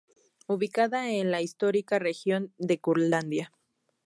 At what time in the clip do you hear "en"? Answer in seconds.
1.11-1.29